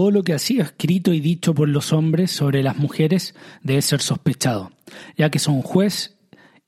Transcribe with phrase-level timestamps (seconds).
[0.00, 3.82] todo lo que ha sido escrito y dicho por los hombres sobre las mujeres debe
[3.82, 4.72] ser sospechado,
[5.14, 6.16] ya que son juez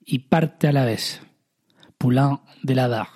[0.05, 1.23] y parte a la vez.
[1.96, 3.07] Poulain de la Dar.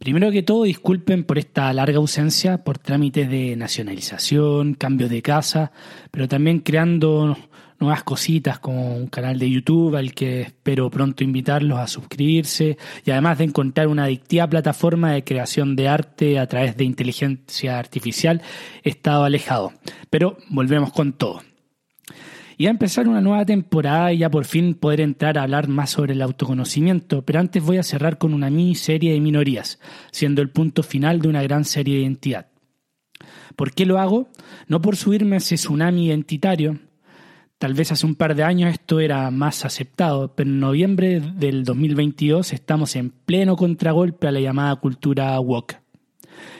[0.00, 5.70] Primero que todo, disculpen por esta larga ausencia, por trámites de nacionalización, cambios de casa,
[6.10, 7.36] pero también creando
[7.80, 13.10] nuevas cositas como un canal de YouTube al que espero pronto invitarlos a suscribirse y
[13.10, 18.42] además de encontrar una adictiva plataforma de creación de arte a través de inteligencia artificial,
[18.82, 19.72] he estado alejado.
[20.10, 21.42] Pero volvemos con todo.
[22.56, 25.90] Y a empezar una nueva temporada y ya por fin poder entrar a hablar más
[25.90, 29.80] sobre el autoconocimiento, pero antes voy a cerrar con una miniserie de minorías,
[30.12, 32.46] siendo el punto final de una gran serie de identidad.
[33.56, 34.28] ¿Por qué lo hago?
[34.68, 36.78] No por subirme a ese tsunami identitario,
[37.58, 41.64] Tal vez hace un par de años esto era más aceptado, pero en noviembre del
[41.64, 45.78] 2022 estamos en pleno contragolpe a la llamada cultura woke.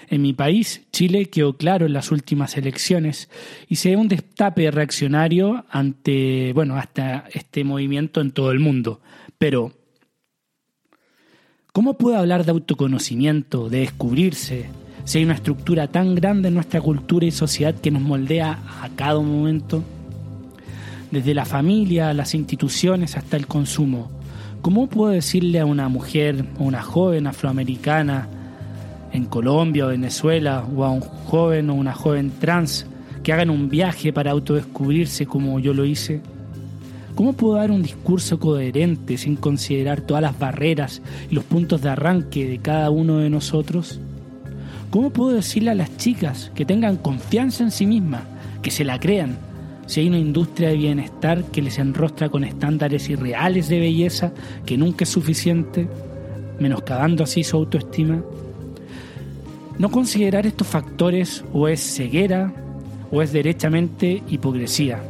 [0.08, 3.28] En mi país, Chile, quedó claro en las últimas elecciones
[3.68, 9.00] y se ve un destape reaccionario ante, bueno, hasta este movimiento en todo el mundo.
[9.38, 9.72] Pero,
[11.72, 14.66] ¿cómo puedo hablar de autoconocimiento, de descubrirse,
[15.04, 18.88] si hay una estructura tan grande en nuestra cultura y sociedad que nos moldea a
[18.94, 19.82] cada momento?
[21.10, 24.10] Desde la familia, las instituciones hasta el consumo.
[24.62, 28.28] ¿Cómo puedo decirle a una mujer o una joven afroamericana
[29.12, 32.86] en Colombia o Venezuela o a un joven o una joven trans
[33.22, 36.20] que hagan un viaje para autodescubrirse como yo lo hice?
[37.14, 41.90] ¿Cómo puedo dar un discurso coherente sin considerar todas las barreras y los puntos de
[41.90, 44.00] arranque de cada uno de nosotros?
[44.90, 48.22] ¿Cómo puedo decirle a las chicas que tengan confianza en sí mismas,
[48.62, 49.36] que se la crean,
[49.86, 54.32] si hay una industria de bienestar que les enrostra con estándares irreales de belleza
[54.64, 55.88] que nunca es suficiente,
[56.58, 58.22] menoscabando así su autoestima?
[59.78, 62.52] No considerar estos factores o es ceguera
[63.10, 65.02] o es derechamente hipocresía.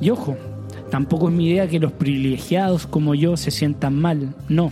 [0.00, 0.36] Y ojo,
[0.90, 4.70] tampoco es mi idea que los privilegiados como yo se sientan mal, no.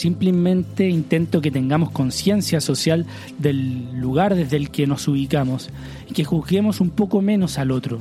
[0.00, 3.04] Simplemente intento que tengamos conciencia social
[3.36, 5.68] del lugar desde el que nos ubicamos
[6.08, 8.00] y que juzguemos un poco menos al otro.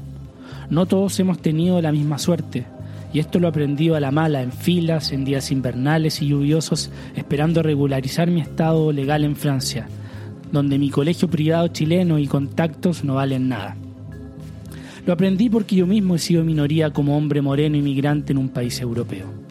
[0.69, 2.63] No todos hemos tenido la misma suerte,
[3.11, 6.89] y esto lo he aprendido a la mala, en filas, en días invernales y lluviosos,
[7.17, 9.89] esperando regularizar mi estado legal en Francia,
[10.53, 13.75] donde mi colegio privado chileno y contactos no valen nada.
[15.05, 18.79] Lo aprendí porque yo mismo he sido minoría como hombre moreno inmigrante en un país
[18.79, 19.48] europeo.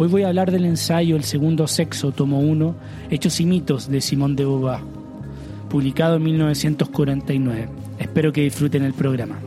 [0.00, 2.72] Hoy voy a hablar del ensayo El segundo sexo, tomo 1,
[3.10, 4.78] Hechos y mitos de Simón de Beauvoir,
[5.68, 7.68] publicado en 1949.
[7.98, 9.40] Espero que disfruten el programa.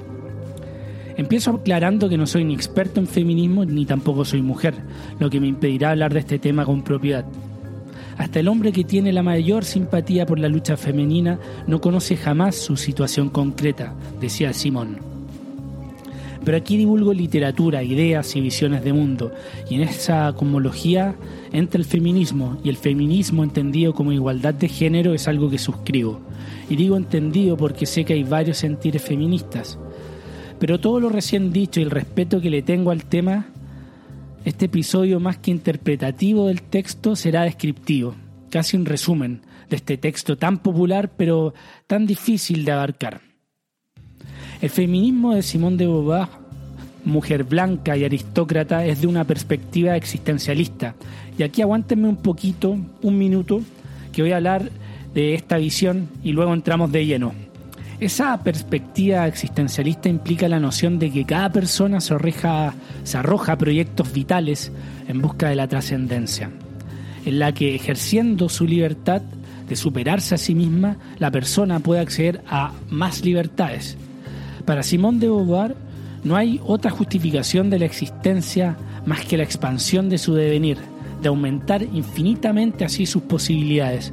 [1.16, 4.74] Empiezo aclarando que no soy ni experto en feminismo ni tampoco soy mujer,
[5.20, 7.24] lo que me impedirá hablar de este tema con propiedad.
[8.18, 12.58] Hasta el hombre que tiene la mayor simpatía por la lucha femenina no conoce jamás
[12.58, 15.11] su situación concreta, decía Simón.
[16.44, 19.31] Pero aquí divulgo literatura, ideas y visiones de mundo,
[19.69, 21.16] y en esa cosmología
[21.52, 26.19] entra el feminismo, y el feminismo entendido como igualdad de género es algo que suscribo.
[26.69, 29.78] Y digo entendido porque sé que hay varios sentires feministas,
[30.59, 33.47] pero todo lo recién dicho y el respeto que le tengo al tema,
[34.46, 38.16] este episodio más que interpretativo del texto será descriptivo,
[38.50, 41.53] casi un resumen de este texto tan popular pero
[41.88, 43.31] tan difícil de abarcar.
[44.62, 46.28] El feminismo de Simone de Beauvoir,
[47.04, 50.94] mujer blanca y aristócrata, es de una perspectiva existencialista.
[51.36, 53.62] Y aquí aguántenme un poquito, un minuto,
[54.14, 54.70] que voy a hablar
[55.16, 57.34] de esta visión y luego entramos de lleno.
[58.00, 62.16] Esa perspectiva existencialista implica la noción de que cada persona se,
[63.04, 64.72] se arroja proyectos vitales
[65.08, 66.52] en busca de la trascendencia,
[67.26, 69.24] en la que ejerciendo su libertad
[69.68, 73.98] de superarse a sí misma, la persona puede acceder a más libertades.
[74.66, 75.76] Para Simón de Beauvoir,
[76.24, 80.78] no hay otra justificación de la existencia más que la expansión de su devenir,
[81.22, 84.12] de aumentar infinitamente así sus posibilidades.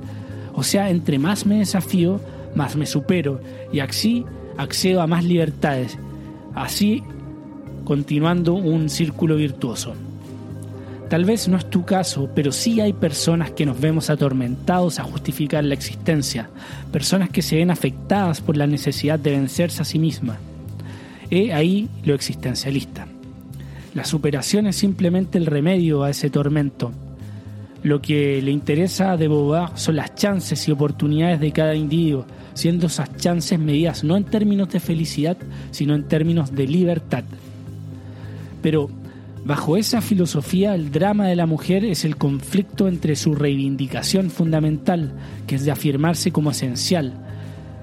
[0.54, 2.20] O sea, entre más me desafío,
[2.54, 3.40] más me supero
[3.72, 4.24] y así
[4.56, 5.98] accedo a más libertades,
[6.54, 7.02] así
[7.84, 9.94] continuando un círculo virtuoso.
[11.08, 15.04] Tal vez no es tu caso, pero sí hay personas que nos vemos atormentados a
[15.04, 16.50] justificar la existencia,
[16.92, 20.38] personas que se ven afectadas por la necesidad de vencerse a sí misma.
[21.30, 23.06] He ahí lo existencialista.
[23.94, 26.92] La superación es simplemente el remedio a ese tormento.
[27.82, 32.86] Lo que le interesa de Beauvoir son las chances y oportunidades de cada individuo, siendo
[32.86, 35.36] esas chances medidas no en términos de felicidad,
[35.70, 37.24] sino en términos de libertad.
[38.62, 38.90] Pero
[39.44, 45.12] bajo esa filosofía el drama de la mujer es el conflicto entre su reivindicación fundamental,
[45.46, 47.27] que es de afirmarse como esencial,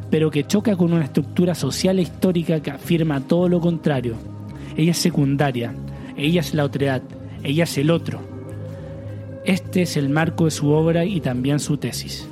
[0.10, 4.16] pero que choca con una estructura social e histórica que afirma todo lo contrario.
[4.78, 5.74] Ella es secundaria,
[6.18, 7.02] ella es la otredad,
[7.44, 8.20] ella es el otro.
[9.46, 12.28] Este es el marco de su obra y también su tesis.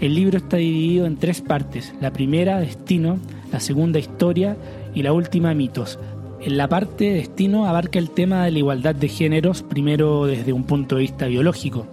[0.00, 1.94] El libro está dividido en tres partes.
[2.00, 3.18] La primera, destino,
[3.52, 4.56] la segunda, historia
[4.94, 5.98] y la última, mitos.
[6.40, 10.64] En la parte destino abarca el tema de la igualdad de géneros, primero desde un
[10.64, 11.86] punto de vista biológico,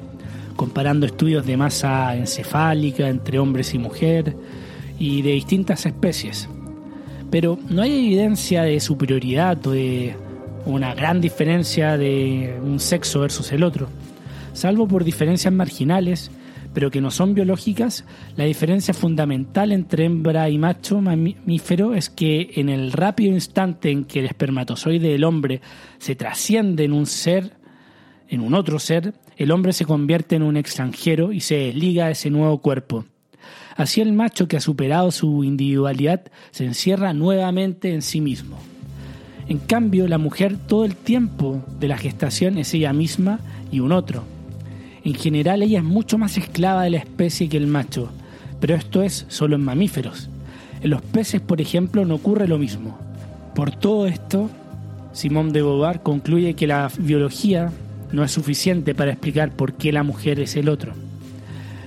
[0.55, 4.35] comparando estudios de masa encefálica entre hombres y mujer
[5.03, 6.47] y de distintas especies.
[7.29, 10.15] Pero no hay evidencia de superioridad o de
[10.65, 13.89] una gran diferencia de un sexo versus el otro.
[14.53, 16.31] Salvo por diferencias marginales,
[16.73, 18.05] pero que no son biológicas,
[18.37, 24.05] la diferencia fundamental entre hembra y macho mamífero es que en el rápido instante en
[24.05, 25.59] que el espermatozoide del hombre
[25.97, 27.57] se trasciende en un ser,
[28.29, 32.13] en un otro ser, el hombre se convierte en un extranjero y se desliga de
[32.13, 33.03] ese nuevo cuerpo.
[33.75, 36.21] Así el macho que ha superado su individualidad
[36.51, 38.57] se encierra nuevamente en sí mismo.
[39.47, 43.39] En cambio, la mujer todo el tiempo de la gestación es ella misma
[43.71, 44.23] y un otro.
[45.03, 48.09] En general ella es mucho más esclava de la especie que el macho,
[48.61, 50.29] pero esto es solo en mamíferos.
[50.81, 52.97] En los peces, por ejemplo, no ocurre lo mismo.
[53.53, 54.49] Por todo esto,
[55.11, 57.71] Simón de Beauvoir concluye que la biología
[58.11, 60.93] no es suficiente para explicar por qué la mujer es el otro.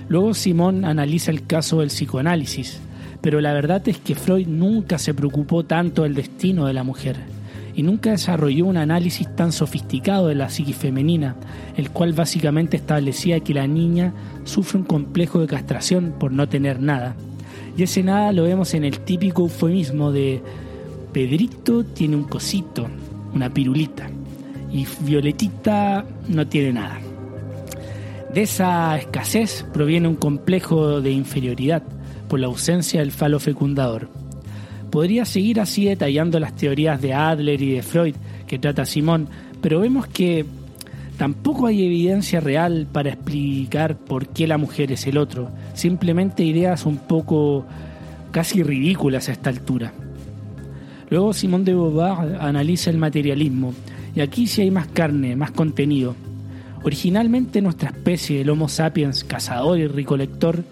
[0.09, 2.79] Luego Simón analiza el caso del psicoanálisis,
[3.21, 7.17] pero la verdad es que Freud nunca se preocupó tanto del destino de la mujer
[7.75, 11.35] y nunca desarrolló un análisis tan sofisticado de la psique femenina,
[11.75, 14.13] el cual básicamente establecía que la niña
[14.45, 17.15] sufre un complejo de castración por no tener nada.
[17.77, 20.41] Y ese nada lo vemos en el típico eufemismo de
[21.13, 22.87] Pedrito tiene un cosito,
[23.35, 24.09] una pirulita,
[24.71, 27.06] y Violetita no tiene nada.
[28.33, 31.83] De esa escasez proviene un complejo de inferioridad
[32.27, 34.09] por la ausencia del falo fecundador.
[34.91, 38.15] Podría seguir así detallando las teorías de Adler y de Freud
[38.45, 39.27] que trata Simón,
[39.61, 40.45] pero vemos que
[41.17, 46.85] tampoco hay evidencia real para explicar por qué la mujer es el otro, simplemente ideas
[46.85, 47.65] un poco
[48.31, 49.93] casi ridículas a esta altura.
[51.09, 53.73] Luego Simón de Beauvoir analiza el materialismo,
[54.15, 56.15] y aquí sí hay más carne, más contenido.
[56.87, 60.63] Originalmente nuestra especie, el Homo sapiens, cazador y recolector,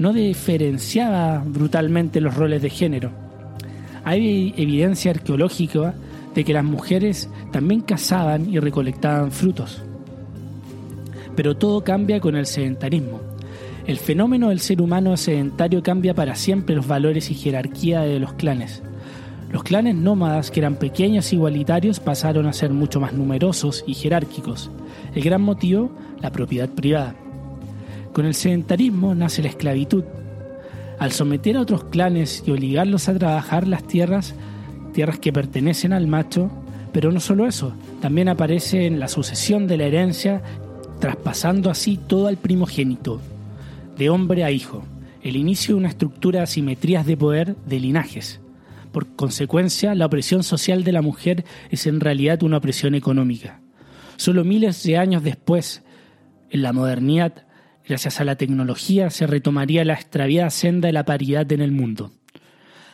[0.00, 3.12] no diferenciaba brutalmente los roles de género.
[4.02, 5.94] Hay evidencia arqueológica
[6.34, 9.80] de que las mujeres también cazaban y recolectaban frutos.
[11.36, 13.20] Pero todo cambia con el sedentarismo.
[13.86, 18.32] El fenómeno del ser humano sedentario cambia para siempre los valores y jerarquía de los
[18.32, 18.82] clanes.
[19.50, 23.94] Los clanes nómadas, que eran pequeños e igualitarios, pasaron a ser mucho más numerosos y
[23.94, 24.70] jerárquicos.
[25.12, 27.16] El gran motivo, la propiedad privada.
[28.12, 30.04] Con el sedentarismo nace la esclavitud.
[31.00, 34.34] Al someter a otros clanes y obligarlos a trabajar las tierras,
[34.92, 36.50] tierras que pertenecen al macho,
[36.92, 40.42] pero no solo eso, también aparece en la sucesión de la herencia,
[41.00, 43.20] traspasando así todo al primogénito,
[43.96, 44.84] de hombre a hijo,
[45.22, 48.39] el inicio de una estructura de asimetrías de poder de linajes.
[48.92, 53.60] Por consecuencia, la opresión social de la mujer es en realidad una opresión económica.
[54.16, 55.82] Solo miles de años después,
[56.50, 57.46] en la modernidad,
[57.86, 62.12] gracias a la tecnología, se retomaría la extraviada senda de la paridad en el mundo.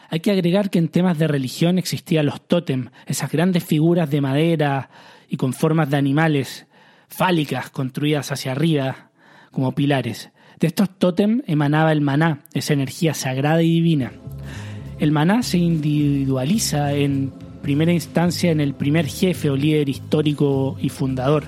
[0.08, 4.20] Hay que agregar que en temas de religión existían los tótem, esas grandes figuras de
[4.20, 4.90] madera
[5.28, 6.66] y con formas de animales,
[7.08, 9.10] fálicas, construidas hacia arriba,
[9.50, 10.30] como pilares.
[10.60, 14.12] De estos tótem emanaba el maná, esa energía sagrada y divina.
[14.98, 17.30] El maná se individualiza en
[17.62, 21.44] primera instancia en el primer jefe o líder histórico y fundador,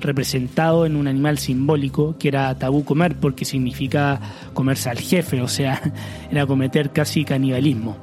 [0.00, 4.20] representado en un animal simbólico que era tabú comer porque significa
[4.52, 5.80] comerse al jefe, o sea,
[6.30, 7.96] era cometer casi canibalismo.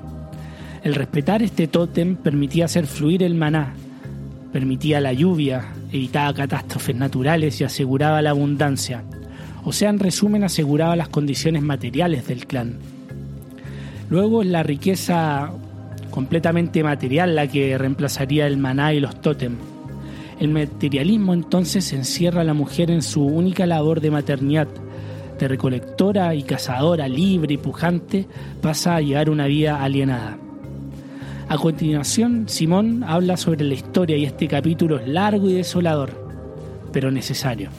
[0.84, 3.75] El respetar este tótem permitía hacer fluir el maná,
[4.51, 9.03] permitía la lluvia, evitaba catástrofes naturales y aseguraba la abundancia.
[9.65, 12.77] O sea, en resumen, aseguraba las condiciones materiales del clan.
[14.10, 15.51] Luego la riqueza
[16.10, 19.56] completamente material la que reemplazaría el maná y los tótem.
[20.39, 24.68] El materialismo entonces encierra a la mujer en su única labor de maternidad.
[25.38, 28.25] De recolectora y cazadora libre y pujante
[28.62, 30.38] pasa a llevar una vida alienada.
[31.48, 36.12] A continuación, Simón habla sobre la historia y este capítulo es largo y desolador,
[36.92, 37.70] pero necesario.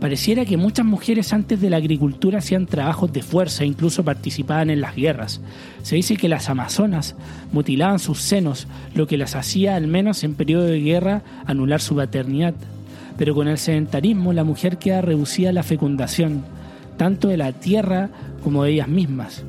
[0.00, 4.68] Pareciera que muchas mujeres antes de la agricultura hacían trabajos de fuerza e incluso participaban
[4.68, 5.40] en las guerras.
[5.82, 7.14] Se dice que las amazonas
[7.50, 11.96] mutilaban sus senos, lo que las hacía, al menos en periodo de guerra, anular su
[11.96, 12.54] paternidad.
[13.16, 16.44] Pero con el sedentarismo la mujer queda reducida a la fecundación,
[16.98, 18.10] tanto de la tierra
[18.44, 19.44] como de ellas mismas.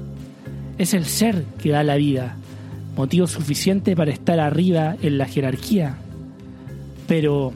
[0.77, 2.37] Es el ser que da la vida,
[2.95, 5.97] motivo suficiente para estar arriba en la jerarquía.
[7.05, 7.53] Pero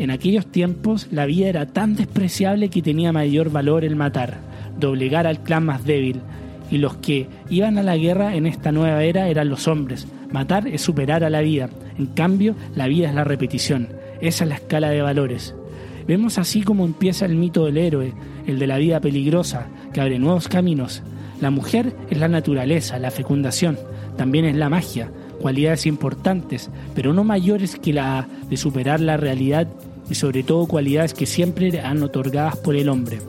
[0.00, 4.38] en aquellos tiempos la vida era tan despreciable que tenía mayor valor el matar,
[4.78, 6.22] doblegar al clan más débil,
[6.70, 10.08] y los que iban a la guerra en esta nueva era eran los hombres.
[10.32, 13.88] Matar es superar a la vida, en cambio la vida es la repetición,
[14.22, 15.54] esa es la escala de valores.
[16.08, 18.14] Vemos así como empieza el mito del héroe,
[18.46, 21.02] el de la vida peligrosa, que abre nuevos caminos.
[21.42, 23.78] La mujer es la naturaleza, la fecundación,
[24.16, 29.68] también es la magia, cualidades importantes, pero no mayores que la de superar la realidad
[30.10, 33.20] y sobre todo cualidades que siempre han otorgadas por el hombre.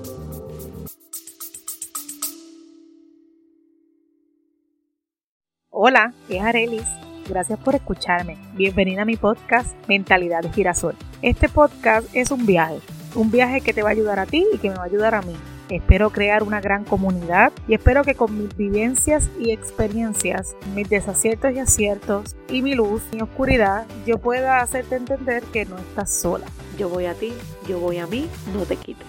[5.70, 6.88] Hola, es Arelis.
[7.30, 8.38] Gracias por escucharme.
[8.56, 10.96] Bienvenida a mi podcast Mentalidad de Girasol.
[11.22, 12.80] Este podcast es un viaje,
[13.16, 15.16] un viaje que te va a ayudar a ti y que me va a ayudar
[15.16, 15.36] a mí.
[15.72, 21.54] Espero crear una gran comunidad y espero que con mis vivencias y experiencias, mis desaciertos
[21.54, 26.46] y aciertos y mi luz, mi oscuridad, yo pueda hacerte entender que no estás sola.
[26.78, 27.32] Yo voy a ti,
[27.70, 29.08] yo voy a mí, no te quites.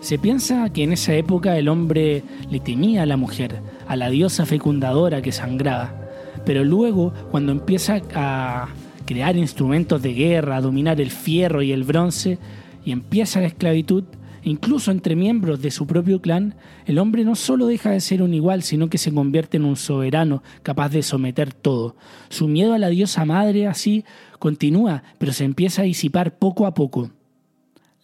[0.00, 4.08] Se piensa que en esa época el hombre le temía a la mujer, a la
[4.08, 6.07] diosa fecundadora que sangraba.
[6.48, 8.68] Pero luego, cuando empieza a
[9.04, 12.38] crear instrumentos de guerra, a dominar el fierro y el bronce,
[12.86, 14.04] y empieza la esclavitud,
[14.44, 16.54] incluso entre miembros de su propio clan,
[16.86, 19.76] el hombre no solo deja de ser un igual, sino que se convierte en un
[19.76, 21.96] soberano capaz de someter todo.
[22.30, 24.06] Su miedo a la diosa madre así
[24.38, 27.10] continúa, pero se empieza a disipar poco a poco.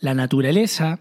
[0.01, 1.01] La naturaleza,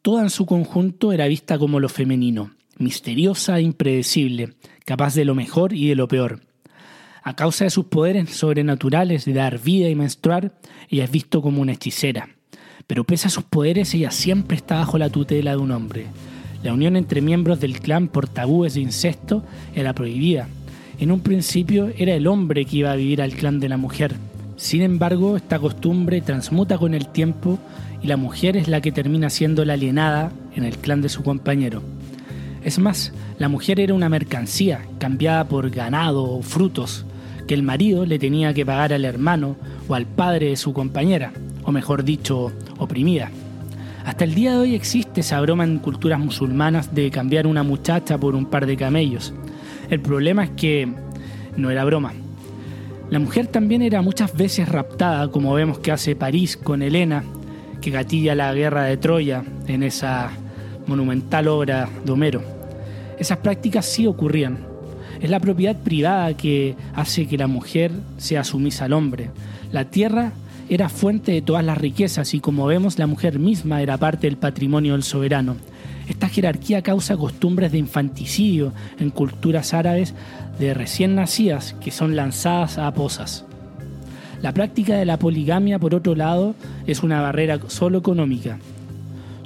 [0.00, 4.54] toda en su conjunto era vista como lo femenino, misteriosa e impredecible,
[4.86, 6.45] capaz de lo mejor y de lo peor.
[7.26, 10.52] A causa de sus poderes sobrenaturales de dar vida y menstruar,
[10.88, 12.28] ella es visto como una hechicera.
[12.86, 16.06] Pero pese a sus poderes, ella siempre está bajo la tutela de un hombre.
[16.62, 19.42] La unión entre miembros del clan por tabúes de incesto
[19.74, 20.46] era prohibida.
[21.00, 24.14] En un principio era el hombre que iba a vivir al clan de la mujer.
[24.54, 27.58] Sin embargo, esta costumbre transmuta con el tiempo
[28.04, 31.24] y la mujer es la que termina siendo la alienada en el clan de su
[31.24, 31.82] compañero.
[32.62, 37.04] Es más, la mujer era una mercancía cambiada por ganado o frutos
[37.46, 39.56] que el marido le tenía que pagar al hermano
[39.88, 41.32] o al padre de su compañera,
[41.64, 43.30] o mejor dicho, oprimida.
[44.04, 48.18] Hasta el día de hoy existe esa broma en culturas musulmanas de cambiar una muchacha
[48.18, 49.34] por un par de camellos.
[49.90, 50.88] El problema es que
[51.56, 52.12] no era broma.
[53.10, 57.24] La mujer también era muchas veces raptada, como vemos que hace París con Helena
[57.80, 60.30] que gatilla la guerra de Troya en esa
[60.86, 62.42] monumental obra de Homero.
[63.18, 64.58] Esas prácticas sí ocurrían.
[65.20, 69.30] Es la propiedad privada que hace que la mujer sea sumisa al hombre.
[69.72, 70.32] La tierra
[70.68, 74.36] era fuente de todas las riquezas y como vemos la mujer misma era parte del
[74.36, 75.56] patrimonio del soberano.
[76.08, 80.14] Esta jerarquía causa costumbres de infanticidio en culturas árabes
[80.58, 83.44] de recién nacidas que son lanzadas a posas.
[84.42, 86.54] La práctica de la poligamia, por otro lado,
[86.86, 88.58] es una barrera solo económica.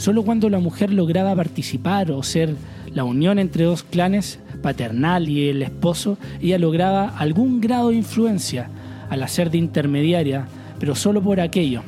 [0.01, 2.55] Solo cuando la mujer lograba participar o ser
[2.95, 8.71] la unión entre dos clanes, paternal y el esposo, ella lograba algún grado de influencia
[9.11, 11.83] al hacer de intermediaria, pero solo por aquello.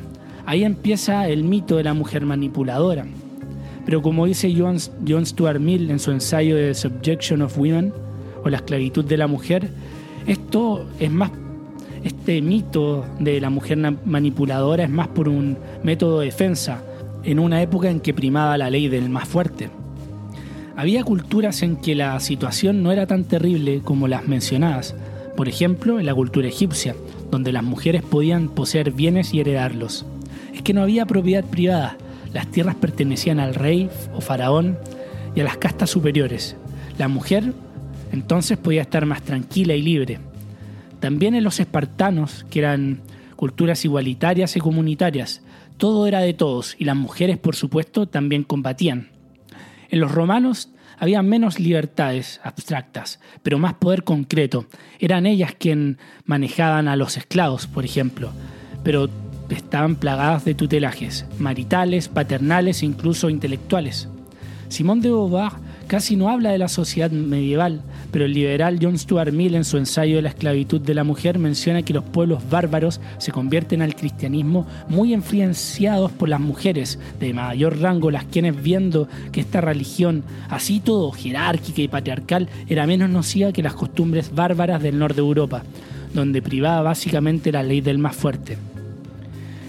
[0.45, 3.07] Ahí empieza el mito de la mujer manipuladora.
[3.83, 4.77] Pero como dice John,
[5.07, 7.93] John Stuart Mill en su ensayo de The Subjection of Women,
[8.43, 9.69] o la esclavitud de la mujer,
[10.27, 11.31] esto es más
[12.03, 16.83] este mito de la mujer manipuladora es más por un método de defensa,
[17.23, 19.69] en una época en que primaba la ley del más fuerte.
[20.75, 24.95] Había culturas en que la situación no era tan terrible como las mencionadas,
[25.37, 26.95] por ejemplo en la cultura egipcia,
[27.31, 30.05] donde las mujeres podían poseer bienes y heredarlos.
[30.53, 31.97] Es que no había propiedad privada,
[32.33, 34.77] las tierras pertenecían al rey o faraón
[35.35, 36.55] y a las castas superiores.
[36.97, 37.53] La mujer
[38.11, 40.19] entonces podía estar más tranquila y libre,
[40.99, 43.01] también en los espartanos, que eran
[43.35, 45.41] culturas igualitarias y comunitarias,
[45.77, 49.09] todo era de todos y las mujeres, por supuesto, también combatían.
[49.89, 54.65] En los romanos había menos libertades abstractas, pero más poder concreto.
[54.99, 58.31] Eran ellas quien manejaban a los esclavos, por ejemplo,
[58.83, 59.09] pero
[59.49, 64.07] estaban plagadas de tutelajes, maritales, paternales e incluso intelectuales.
[64.69, 65.51] Simón de Beauvoir
[65.87, 69.77] casi no habla de la sociedad medieval, pero el liberal John Stuart Mill en su
[69.77, 73.95] ensayo de la esclavitud de la mujer menciona que los pueblos bárbaros se convierten al
[73.95, 80.23] cristianismo muy influenciados por las mujeres de mayor rango, las quienes viendo que esta religión,
[80.49, 85.27] así todo jerárquica y patriarcal, era menos nociva que las costumbres bárbaras del norte de
[85.27, 85.63] Europa.
[86.13, 88.59] donde privaba básicamente la ley del más fuerte.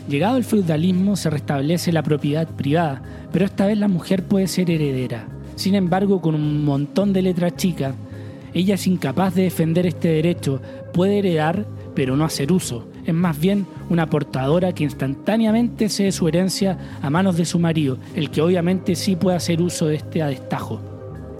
[0.09, 3.00] Llegado el feudalismo se restablece la propiedad privada,
[3.33, 5.26] pero esta vez la mujer puede ser heredera.
[5.56, 7.94] Sin embargo, con un montón de letras chicas,
[8.54, 10.61] ella es incapaz de defender este derecho,
[10.92, 12.87] puede heredar, pero no hacer uso.
[13.04, 17.99] Es más bien una portadora que instantáneamente cede su herencia a manos de su marido,
[18.14, 20.80] el que obviamente sí puede hacer uso de este adestajo.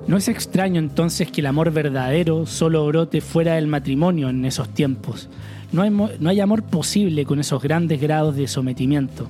[0.07, 4.69] No es extraño entonces que el amor verdadero solo brote fuera del matrimonio en esos
[4.69, 5.29] tiempos.
[5.73, 9.29] No hay, no hay amor posible con esos grandes grados de sometimiento.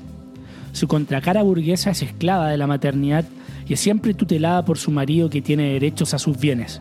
[0.73, 3.25] Su contracara burguesa es esclava de la maternidad
[3.69, 6.81] y es siempre tutelada por su marido que tiene derechos a sus bienes.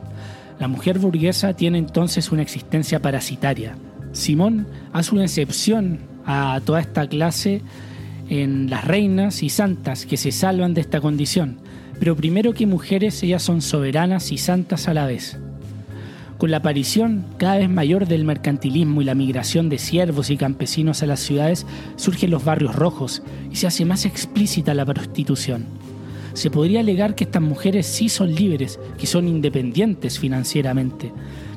[0.59, 3.75] La mujer burguesa tiene entonces una existencia parasitaria.
[4.11, 7.61] Simón hace una excepción a toda esta clase
[8.29, 11.57] en las reinas y santas que se salvan de esta condición,
[11.99, 15.37] pero primero que mujeres ellas son soberanas y santas a la vez.
[16.37, 21.01] Con la aparición cada vez mayor del mercantilismo y la migración de siervos y campesinos
[21.01, 25.65] a las ciudades, surgen los barrios rojos y se hace más explícita la prostitución.
[26.33, 31.11] Se podría alegar que estas mujeres sí son libres, que son independientes financieramente,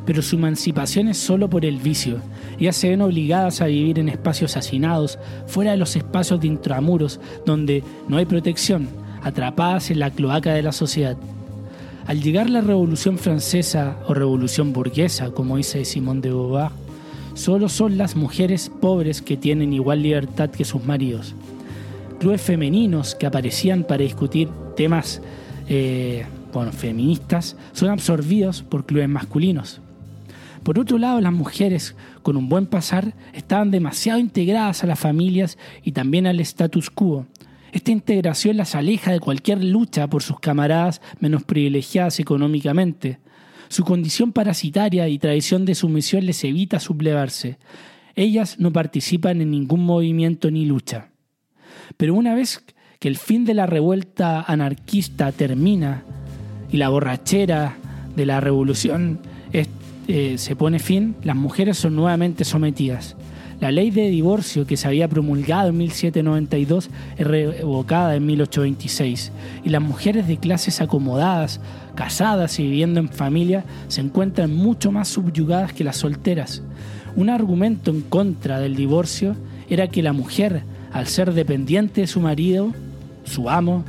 [0.04, 2.18] pero su emancipación es solo por el vicio.
[2.59, 7.21] Ellas se ven obligadas a vivir en espacios hacinados, fuera de los espacios de intramuros,
[7.47, 8.88] donde no hay protección,
[9.23, 11.16] atrapadas en la cloaca de la sociedad.
[12.06, 16.71] Al llegar la Revolución Francesa o Revolución Burguesa, como dice Simón de Beauvoir,
[17.35, 21.35] solo son las mujeres pobres que tienen igual libertad que sus maridos.
[22.21, 25.21] Clubes femeninos que aparecían para discutir temas
[25.68, 26.25] eh,
[26.73, 29.80] feministas son absorbidos por clubes masculinos.
[30.62, 35.59] Por otro lado, las mujeres con un buen pasar estaban demasiado integradas a las familias
[35.85, 37.26] y también al status quo,
[37.76, 43.18] esta integración las aleja de cualquier lucha por sus camaradas menos privilegiadas económicamente.
[43.68, 47.59] Su condición parasitaria y tradición de sumisión les evita sublevarse.
[48.14, 51.11] Ellas no participan en ningún movimiento ni lucha.
[51.98, 52.64] Pero una vez
[53.07, 56.03] que el fin de la revuelta anarquista termina
[56.73, 57.77] y la borrachera
[58.16, 59.21] de la revolución
[60.09, 63.14] eh, se pone fin, las mujeres son nuevamente sometidas.
[63.61, 69.31] La ley de divorcio que se había promulgado en 1792 es revocada en 1826
[69.62, 71.61] y las mujeres de clases acomodadas,
[71.95, 76.61] casadas y viviendo en familia se encuentran mucho más subyugadas que las solteras.
[77.14, 79.37] Un argumento en contra del divorcio
[79.71, 82.75] era que la mujer, al ser dependiente de su marido,
[83.26, 83.84] su amo,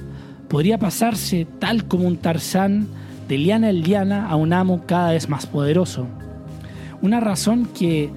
[0.47, 2.88] podría pasarse tal como un tarzán
[3.28, 6.08] de liana en liana a un amo cada vez más poderoso.
[7.02, 8.10] Una razón que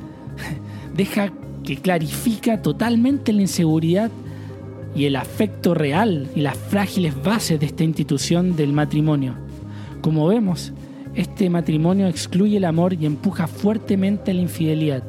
[0.96, 1.32] deja
[1.64, 4.10] que clarifica totalmente la inseguridad
[4.94, 9.34] y el afecto real y las frágiles bases de esta institución del matrimonio.
[10.00, 10.72] Como vemos,
[11.14, 15.02] este matrimonio excluye el amor y empuja fuertemente la infidelidad.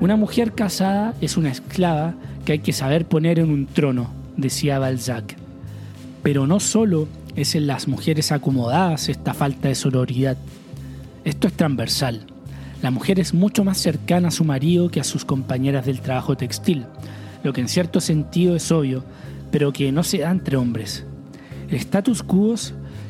[0.00, 2.14] Una mujer casada es una esclava
[2.44, 5.36] que hay que saber poner en un trono, decía Balzac.
[6.22, 10.36] Pero no solo es en las mujeres acomodadas esta falta de sororidad.
[11.24, 12.26] Esto es transversal.
[12.82, 16.36] La mujer es mucho más cercana a su marido que a sus compañeras del trabajo
[16.36, 16.84] textil,
[17.42, 19.04] lo que en cierto sentido es obvio,
[19.50, 21.04] pero que no se da entre hombres.
[21.68, 22.54] El status quo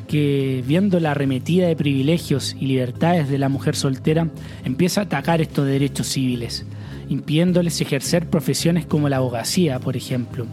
[0.07, 4.29] que, viendo la arremetida de privilegios y libertades de la mujer soltera,
[4.63, 6.65] empieza a atacar estos derechos civiles,
[7.09, 10.45] impidiéndoles ejercer profesiones como la abogacía, por ejemplo.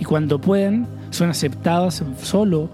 [0.00, 2.68] Y cuando pueden, son aceptadas solo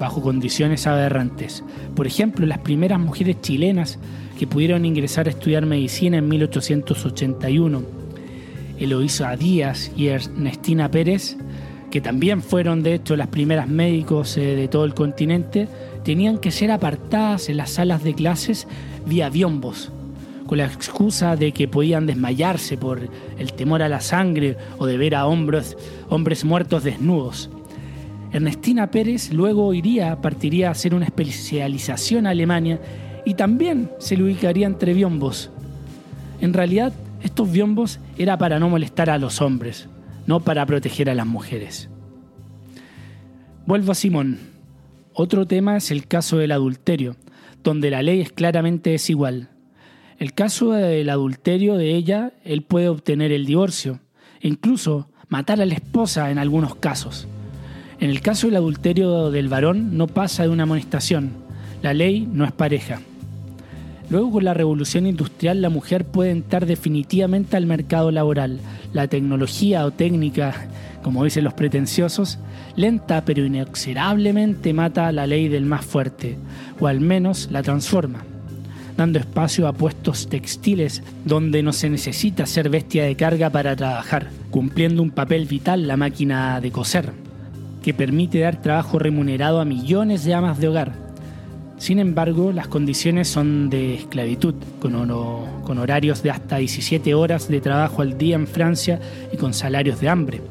[0.00, 1.62] bajo condiciones aberrantes.
[1.94, 3.98] Por ejemplo, las primeras mujeres chilenas
[4.38, 7.82] que pudieron ingresar a estudiar medicina en 1881.
[8.78, 11.36] Eloísa Díaz y Ernestina Pérez,
[11.90, 15.68] que también fueron de hecho las primeras médicos eh, de todo el continente,
[16.02, 18.66] tenían que ser apartadas en las salas de clases
[19.04, 19.92] vía biombos,
[20.50, 23.08] con la excusa de que podían desmayarse por
[23.38, 25.76] el temor a la sangre o de ver a hombres,
[26.08, 27.48] hombres muertos desnudos.
[28.32, 32.80] Ernestina Pérez luego iría, partiría a hacer una especialización a Alemania
[33.24, 35.50] y también se le ubicaría entre biombos.
[36.40, 39.88] En realidad, estos biombos era para no molestar a los hombres,
[40.26, 41.90] no para proteger a las mujeres.
[43.66, 44.40] Vuelvo a Simón.
[45.12, 47.14] Otro tema es el caso del adulterio,
[47.62, 49.49] donde la ley es claramente desigual.
[50.20, 54.00] El caso del adulterio de ella, él puede obtener el divorcio,
[54.42, 57.26] e incluso matar a la esposa en algunos casos.
[58.00, 61.30] En el caso del adulterio del varón no pasa de una amonestación.
[61.80, 63.00] La ley no es pareja.
[64.10, 68.60] Luego con la revolución industrial la mujer puede entrar definitivamente al mercado laboral.
[68.92, 70.68] La tecnología o técnica,
[71.02, 72.38] como dicen los pretenciosos,
[72.76, 76.36] lenta pero inexorablemente mata la ley del más fuerte,
[76.78, 78.22] o al menos la transforma.
[79.00, 84.28] Dando espacio a puestos textiles donde no se necesita ser bestia de carga para trabajar,
[84.50, 87.12] cumpliendo un papel vital la máquina de coser,
[87.82, 90.92] que permite dar trabajo remunerado a millones de amas de hogar.
[91.78, 94.92] Sin embargo, las condiciones son de esclavitud, con,
[95.62, 99.00] con horarios de hasta 17 horas de trabajo al día en Francia
[99.32, 100.42] y con salarios de hambre.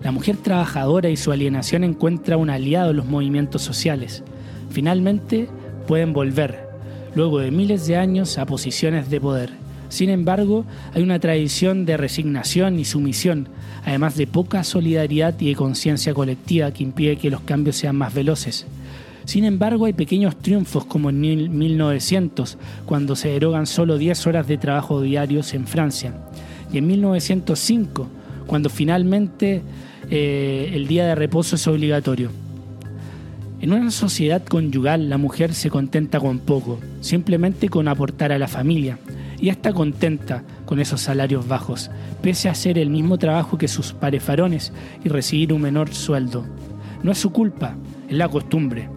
[0.00, 4.22] La mujer trabajadora y su alienación encuentra un aliado en los movimientos sociales.
[4.70, 5.48] Finalmente,
[5.88, 6.69] pueden volver,
[7.14, 9.50] luego de miles de años, a posiciones de poder.
[9.88, 13.48] Sin embargo, hay una tradición de resignación y sumisión,
[13.84, 18.14] además de poca solidaridad y de conciencia colectiva que impide que los cambios sean más
[18.14, 18.66] veloces.
[19.24, 24.58] Sin embargo, hay pequeños triunfos como en 1900, cuando se derogan solo 10 horas de
[24.58, 26.14] trabajo diarios en Francia,
[26.72, 28.08] y en 1905,
[28.46, 29.62] cuando finalmente
[30.08, 32.30] eh, el día de reposo es obligatorio.
[33.60, 38.48] En una sociedad conyugal la mujer se contenta con poco, simplemente con aportar a la
[38.48, 38.98] familia,
[39.38, 41.90] y está contenta con esos salarios bajos,
[42.22, 44.72] pese a hacer el mismo trabajo que sus pares varones
[45.04, 46.46] y recibir un menor sueldo.
[47.02, 47.76] No es su culpa,
[48.08, 48.88] es la costumbre.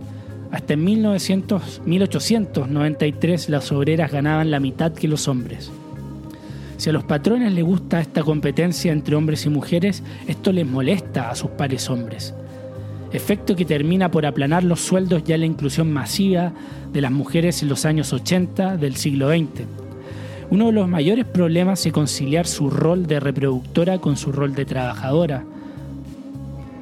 [0.50, 5.72] Hasta en 1900, 1893 las obreras ganaban la mitad que los hombres.
[6.78, 11.30] Si a los patrones les gusta esta competencia entre hombres y mujeres, esto les molesta
[11.32, 12.34] a sus pares hombres
[13.14, 16.52] efecto que termina por aplanar los sueldos ya en la inclusión masiva
[16.92, 19.66] de las mujeres en los años 80 del siglo XX.
[20.50, 24.66] Uno de los mayores problemas es conciliar su rol de reproductora con su rol de
[24.66, 25.46] trabajadora.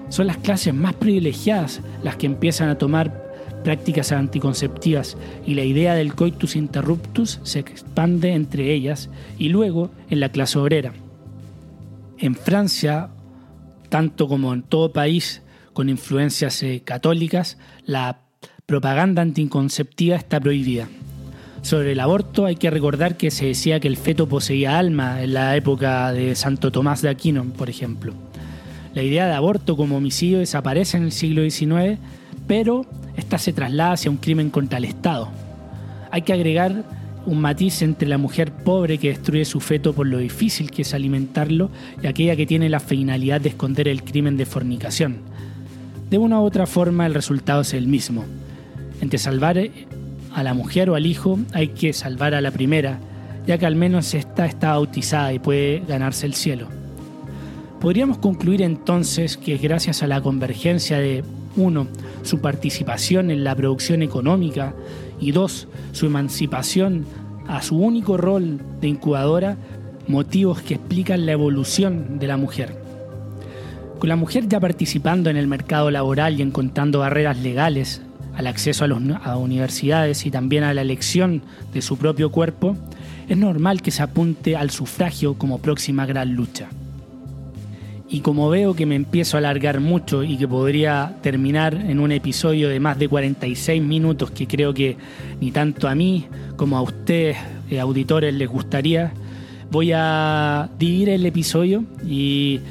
[0.09, 3.31] Son las clases más privilegiadas las que empiezan a tomar
[3.63, 10.19] prácticas anticonceptivas y la idea del coitus interruptus se expande entre ellas y luego en
[10.19, 10.93] la clase obrera.
[12.17, 13.09] En Francia,
[13.89, 15.41] tanto como en todo país,
[15.73, 18.19] con influencias eh, católicas, la
[18.65, 20.87] propaganda anticonceptiva está prohibida.
[21.61, 25.33] Sobre el aborto hay que recordar que se decía que el feto poseía alma en
[25.33, 28.13] la época de Santo Tomás de Aquino, por ejemplo.
[28.95, 31.99] La idea de aborto como homicidio desaparece en el siglo XIX,
[32.47, 35.29] pero esta se traslada hacia un crimen contra el Estado.
[36.09, 36.83] Hay que agregar
[37.25, 40.93] un matiz entre la mujer pobre que destruye su feto por lo difícil que es
[40.95, 41.69] alimentarlo
[42.01, 45.30] y aquella que tiene la finalidad de esconder el crimen de fornicación
[46.11, 48.25] de una u otra forma el resultado es el mismo.
[48.99, 49.57] Entre salvar
[50.35, 52.99] a la mujer o al hijo hay que salvar a la primera,
[53.47, 56.67] ya que al menos esta está bautizada y puede ganarse el cielo.
[57.79, 61.23] Podríamos concluir entonces que gracias a la convergencia de
[61.55, 61.87] 1.
[62.23, 64.73] su participación en la producción económica
[65.21, 65.67] y 2.
[65.93, 67.05] su emancipación
[67.47, 69.55] a su único rol de incubadora,
[70.09, 72.80] motivos que explican la evolución de la mujer.
[74.01, 78.01] Con la mujer ya participando en el mercado laboral y encontrando barreras legales
[78.35, 82.75] al acceso a, las universidades y también a la elección de su propio cuerpo,
[83.29, 86.69] es normal que se apunte al sufragio como próxima gran lucha.
[88.09, 92.11] Y como veo que me empiezo a alargar mucho y que podría terminar en un
[92.11, 94.97] episodio de más de 46 minutos que creo que
[95.39, 97.37] ni tanto a mí como a ustedes,
[97.69, 99.13] eh, auditores, les gustaría,
[99.69, 102.61] voy a dividir el episodio y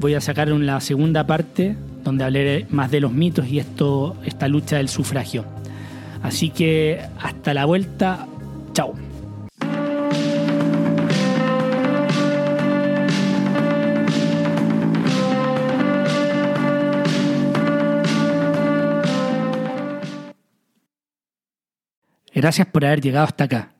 [0.00, 4.48] voy a sacar una segunda parte donde hablaré más de los mitos y esto, esta
[4.48, 5.44] lucha del sufragio.
[6.22, 8.26] Así que hasta la vuelta,
[8.72, 8.94] chao.
[22.32, 23.79] Gracias por haber llegado hasta acá.